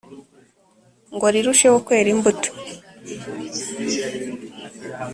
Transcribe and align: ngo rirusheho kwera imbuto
ngo 1.15 1.25
rirusheho 1.33 1.77
kwera 1.85 2.09
imbuto 2.15 2.49